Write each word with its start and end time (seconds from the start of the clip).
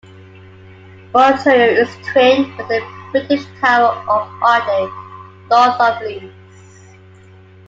Montereau 1.13 1.77
is 1.83 1.95
twinned 2.07 2.57
with 2.57 2.67
the 2.69 2.83
British 3.11 3.45
town 3.61 3.99
of 4.09 4.31
Otley, 4.41 4.89
north 5.51 5.79
of 5.79 6.01
Leeds. 6.01 6.95